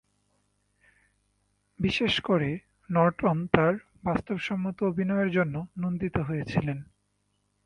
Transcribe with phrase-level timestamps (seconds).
[1.79, 2.49] বিশেষ করে
[2.89, 3.73] নর্টন তার
[4.03, 6.77] বাস্তবসম্মত অভিনয়ের জন্য নন্দিত হয়েছিলেন।